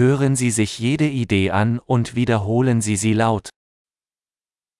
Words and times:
Hören 0.00 0.34
Sie 0.34 0.50
sich 0.50 0.78
jede 0.78 1.06
Idee 1.06 1.50
an 1.50 1.78
und 1.78 2.14
wiederholen 2.14 2.80
Sie 2.80 2.96
sie 2.96 3.12
laut. 3.12 3.50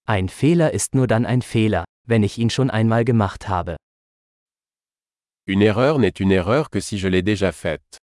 Ein 0.06 0.30
Fehler 0.30 0.72
ist 0.72 0.94
nur 0.94 1.06
dann 1.06 1.26
ein 1.26 1.42
Fehler, 1.42 1.84
wenn 2.06 2.22
ich 2.22 2.38
ihn 2.38 2.48
schon 2.48 2.70
einmal 2.70 3.04
gemacht 3.04 3.46
habe. 3.46 3.76
Une 5.46 5.60
erreur 5.60 5.98
n'est 5.98 6.20
une 6.20 6.32
erreur 6.32 6.70
que 6.70 6.80
si 6.80 6.96
je 6.96 7.08
l'ai 7.10 7.20
déjà 7.20 7.52
faite. 7.52 7.98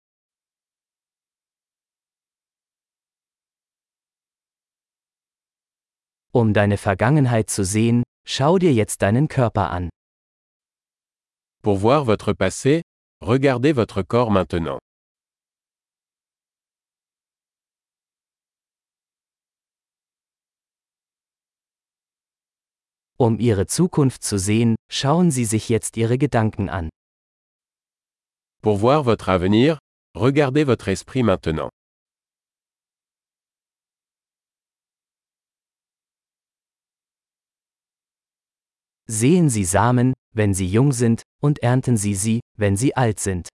Um 6.35 6.53
deine 6.53 6.77
Vergangenheit 6.77 7.49
zu 7.49 7.65
sehen, 7.65 8.03
schau 8.29 8.59
dir 8.59 8.75
jetzt 8.75 9.01
deinen 9.01 9.29
Körper 9.29 9.71
an. 9.71 9.89
Pour 11.63 11.79
voir 11.79 12.05
votre 12.05 12.35
passé, 12.35 12.83
regardez 13.23 13.75
votre 13.75 14.03
corps 14.03 14.31
maintenant. 14.31 14.86
Um 23.19 23.39
ihre 23.39 23.67
Zukunft 23.67 24.23
zu 24.23 24.39
sehen, 24.39 24.77
schauen 24.91 25.31
Sie 25.31 25.47
sich 25.47 25.71
jetzt 25.71 25.97
Ihre 25.97 26.19
Gedanken 26.19 26.69
an. 26.69 26.91
Pour 28.63 28.79
voir 28.79 29.05
votre 29.05 29.31
avenir, 29.31 29.79
regardez 30.15 30.67
votre 30.67 30.89
esprit 30.89 31.23
maintenant. 31.23 31.71
Sehen 39.09 39.49
Sie 39.49 39.65
Samen, 39.65 40.13
wenn 40.35 40.53
sie 40.53 40.67
jung 40.67 40.93
sind, 40.93 41.23
und 41.41 41.61
ernten 41.63 41.97
Sie 41.97 42.15
sie, 42.15 42.41
wenn 42.59 42.77
sie 42.77 42.97
alt 42.97 43.21
sind. 43.21 43.49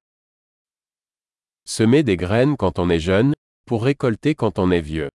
Semez 1.65 2.03
des 2.03 2.17
graines 2.17 2.57
quand 2.57 2.81
on 2.81 2.91
est 2.91 3.05
jeune, 3.05 3.35
pour 3.67 3.85
récolter 3.85 4.35
quand 4.35 4.59
on 4.59 4.73
est 4.73 4.81
vieux. 4.81 5.11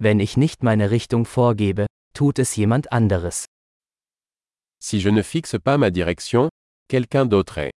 Wenn 0.00 0.20
ich 0.20 0.36
nicht 0.36 0.62
meine 0.62 0.92
Richtung 0.92 1.24
vorgebe, 1.24 1.86
tut 2.14 2.38
es 2.38 2.54
jemand 2.54 2.92
anderes. 2.92 3.46
Si 4.80 4.98
je 4.98 5.10
ne 5.10 5.24
fixe 5.24 5.58
pas 5.58 5.76
ma 5.76 5.90
direction, 5.90 6.48
quelqu'un 6.88 7.26
d'autre 7.26 7.58
est. 7.58 7.72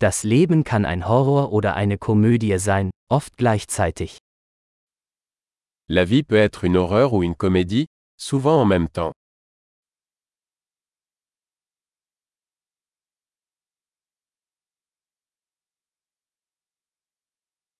Das 0.00 0.22
Leben 0.22 0.64
kann 0.64 0.86
ein 0.86 1.06
Horror 1.06 1.52
oder 1.52 1.74
eine 1.74 1.98
Komödie 1.98 2.58
sein, 2.58 2.90
oft 3.10 3.36
gleichzeitig. 3.36 4.18
La 5.90 6.04
vie 6.04 6.22
peut 6.22 6.36
être 6.36 6.64
une 6.64 6.76
horreur 6.76 7.12
ou 7.12 7.22
une 7.22 7.34
comédie, 7.34 7.86
souvent 8.16 8.62
en 8.62 8.64
même 8.64 8.88
temps. 8.88 9.12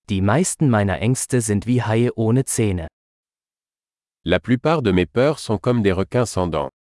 Die 0.09 0.21
meisten 0.21 0.71
meiner 0.71 1.01
Ängste 1.01 1.39
sind 1.39 1.67
wie 1.67 1.83
Haie 1.83 2.09
ohne 2.15 2.43
Zähne. 2.43 2.87
La 4.25 4.39
plupart 4.39 4.81
de 4.81 4.91
mes 4.91 5.05
peurs 5.05 5.37
sont 5.37 5.61
comme 5.61 5.83
des 5.83 5.95
requins 5.95 6.25
sans 6.25 6.49
dents. 6.49 6.71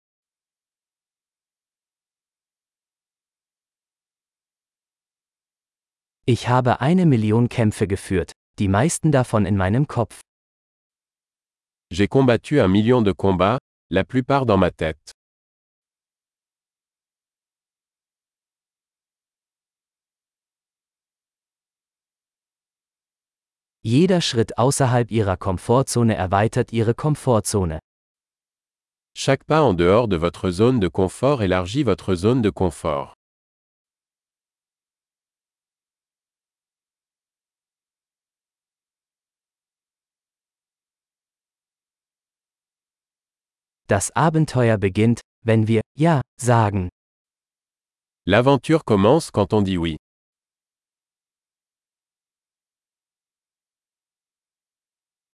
Ich 6.25 6.49
habe 6.49 6.81
eine 6.81 7.05
Million 7.05 7.51
Kämpfe 7.51 7.87
geführt, 7.87 8.33
die 8.59 8.69
meisten 8.69 9.13
davon 9.13 9.45
in 9.45 9.59
meinem 9.59 9.87
Kopf. 9.87 10.21
J'ai 11.93 12.09
combattu 12.09 12.61
un 12.61 12.69
million 12.69 13.03
de 13.03 13.13
combats, 13.13 13.59
la 13.91 14.05
plupart 14.05 14.47
dans 14.47 14.59
ma 14.59 14.71
tête. 14.71 15.18
Jeder 23.85 24.21
Schritt 24.21 24.59
außerhalb 24.59 25.11
ihrer 25.11 25.37
Komfortzone 25.37 26.15
erweitert 26.17 26.73
ihre 26.73 26.95
Komfortzone. 26.95 27.79
Chaque 29.15 29.45
pas 29.47 29.63
en 29.63 29.75
dehors 29.75 30.09
de 30.09 30.17
votre 30.17 30.51
zone 30.51 30.81
de 30.81 30.89
confort 30.89 31.43
élargit 31.43 31.85
votre 31.85 32.15
zone 32.15 32.43
de 32.43 32.51
confort. 32.51 33.15
Das 43.89 44.11
Abenteuer 44.15 44.77
beginnt, 44.77 45.21
wenn 45.45 45.67
wir 45.67 45.81
Ja 45.97 46.21
sagen. 46.41 46.91
L'aventure 48.27 48.85
commence 48.85 49.31
quand 49.31 49.53
on 49.55 49.63
dit 49.63 49.79
oui. 49.79 49.97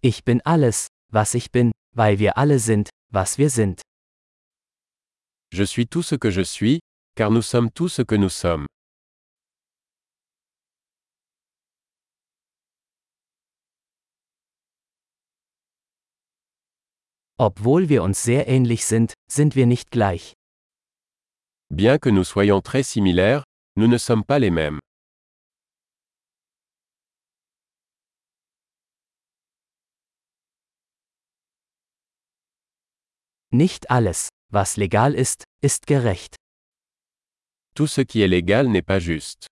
Ich 0.07 0.23
bin 0.23 0.43
alles, 0.45 0.89
was 1.11 1.33
ich 1.33 1.51
bin, 1.51 1.73
weil 1.97 2.19
wir 2.19 2.37
alle 2.37 2.59
sind, 2.59 2.91
was 3.11 3.39
wir 3.39 3.49
sind. 3.49 3.81
Je 5.51 5.65
suis 5.65 5.87
tout 5.87 6.03
ce 6.03 6.17
que 6.17 6.31
je 6.31 6.43
suis, 6.45 6.81
car 7.17 7.31
nous 7.31 7.41
sommes 7.41 7.71
tout 7.73 7.89
ce 7.89 8.03
que 8.03 8.15
nous 8.15 8.29
sommes. 8.29 8.67
Obwohl 17.39 17.89
wir 17.89 18.03
uns 18.03 18.23
sehr 18.23 18.47
ähnlich 18.47 18.85
sind, 18.85 19.15
sind 19.27 19.57
wir 19.57 19.65
nicht 19.65 19.91
gleich. 19.91 20.35
Bien 21.71 21.99
que 21.99 22.11
nous 22.11 22.25
soyons 22.25 22.61
très 22.61 22.83
similaires, 22.83 23.43
nous 23.77 23.89
ne 23.89 23.97
sommes 23.97 24.25
pas 24.25 24.39
les 24.39 24.51
mêmes. 24.51 24.81
Nicht 33.55 33.89
alles, 33.89 34.31
was 34.53 34.77
legal 34.77 35.15
ist, 35.15 35.45
ist 35.63 35.87
gerecht. 35.87 36.35
Tout 37.77 37.87
ce 37.87 38.01
qui 38.01 38.21
est 38.23 38.27
légal 38.27 38.67
n'est 38.67 38.83
pas 38.83 38.99
juste. 38.99 39.47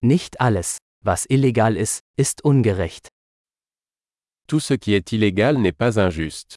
Nicht 0.00 0.40
alles, 0.40 0.78
was 1.04 1.26
illegal 1.26 1.76
ist, 1.76 2.00
ist 2.16 2.46
ungerecht. 2.46 3.08
Tout 4.48 4.60
ce 4.60 4.78
qui 4.78 4.94
est 4.94 5.12
illégal 5.12 5.58
n'est 5.58 5.76
pas 5.76 5.98
injuste. 5.98 6.56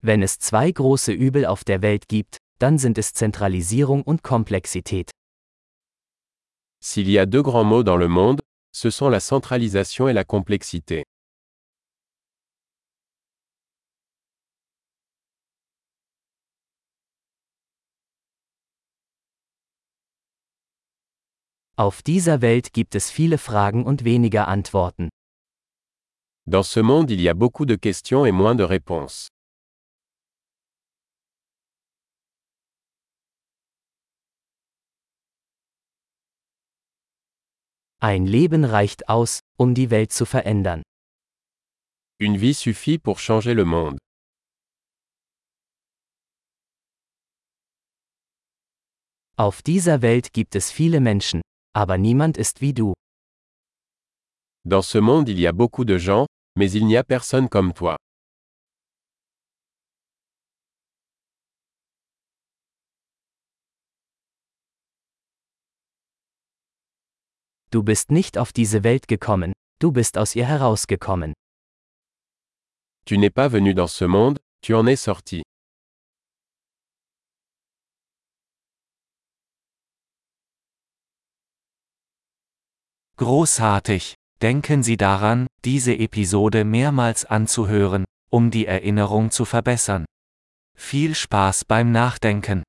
Wenn 0.00 0.22
es 0.22 0.38
zwei 0.38 0.72
große 0.72 1.12
Übel 1.12 1.44
auf 1.44 1.62
der 1.62 1.82
Welt 1.82 2.08
gibt, 2.08 2.38
dann 2.58 2.78
sind 2.78 2.96
es 2.96 3.12
Zentralisierung 3.12 4.02
und 4.02 4.22
Komplexität. 4.22 5.10
S'il 6.82 7.10
y 7.10 7.18
a 7.18 7.26
deux 7.26 7.42
grands 7.42 7.64
mots 7.64 7.82
dans 7.82 7.98
le 7.98 8.08
monde, 8.08 8.40
ce 8.72 8.88
sont 8.88 9.10
la 9.10 9.20
centralisation 9.20 10.08
et 10.08 10.14
la 10.14 10.24
complexité. 10.24 11.04
Auf 21.76 22.02
dieser 22.02 22.40
Welt 22.40 22.72
gibt 22.72 22.94
es 22.94 23.10
viele 23.10 23.38
Fragen 23.38 23.84
und 23.84 24.04
weniger 24.04 24.48
Antworten. 24.48 25.08
Dans 26.46 26.62
ce 26.62 26.80
monde 26.80 27.10
il 27.10 27.20
y 27.20 27.28
a 27.28 27.34
beaucoup 27.34 27.66
de 27.66 27.76
questions 27.76 28.26
et 28.26 28.32
moins 28.32 28.54
de 28.54 28.64
réponses. 28.64 29.28
Ein 38.02 38.24
Leben 38.26 38.64
reicht 38.64 39.10
aus, 39.10 39.40
um 39.58 39.74
die 39.74 39.90
Welt 39.90 40.10
zu 40.10 40.24
verändern. 40.24 40.82
Une 42.18 42.38
vie 42.38 42.54
suffit 42.54 42.98
pour 42.98 43.18
changer 43.18 43.54
le 43.54 43.66
monde. 43.66 43.98
Auf 49.36 49.60
dieser 49.60 50.00
Welt 50.00 50.32
gibt 50.32 50.54
es 50.54 50.70
viele 50.70 51.00
Menschen, 51.00 51.42
aber 51.74 51.98
niemand 51.98 52.38
ist 52.38 52.62
wie 52.62 52.72
du. 52.72 52.94
Dans 54.64 54.82
ce 54.82 55.00
monde 55.02 55.28
il 55.28 55.38
y 55.38 55.46
a 55.46 55.52
beaucoup 55.52 55.84
de 55.84 55.98
gens, 55.98 56.26
mais 56.56 56.72
il 56.72 56.86
n'y 56.86 56.96
a 56.96 57.04
personne 57.04 57.50
comme 57.50 57.74
toi. 57.74 57.96
Du 67.72 67.84
bist 67.84 68.10
nicht 68.10 68.36
auf 68.36 68.52
diese 68.52 68.82
Welt 68.82 69.06
gekommen, 69.06 69.52
du 69.78 69.92
bist 69.92 70.18
aus 70.18 70.34
ihr 70.34 70.44
herausgekommen. 70.44 71.32
Tu 73.06 73.16
n'es 73.16 73.30
pas 73.30 73.52
venu 73.52 73.74
dans 73.74 73.96
ce 73.96 74.06
monde, 74.06 74.40
tu 74.60 74.74
en 74.74 74.88
es 74.88 75.04
sorti. 75.04 75.42
Großartig! 83.16 84.14
Denken 84.40 84.82
Sie 84.82 84.96
daran, 84.96 85.46
diese 85.64 85.94
Episode 85.94 86.64
mehrmals 86.64 87.26
anzuhören, 87.26 88.04
um 88.30 88.50
die 88.50 88.66
Erinnerung 88.66 89.30
zu 89.30 89.44
verbessern. 89.44 90.06
Viel 90.74 91.14
Spaß 91.14 91.66
beim 91.66 91.92
Nachdenken! 91.92 92.62